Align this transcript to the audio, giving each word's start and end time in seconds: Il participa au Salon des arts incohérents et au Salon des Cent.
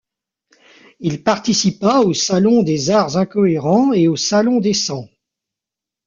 Il 0.99 1.21
participa 1.23 1.99
au 1.99 2.15
Salon 2.15 2.63
des 2.63 2.89
arts 2.89 3.17
incohérents 3.17 3.93
et 3.93 4.07
au 4.07 4.15
Salon 4.15 4.59
des 4.59 4.73
Cent. 4.73 5.07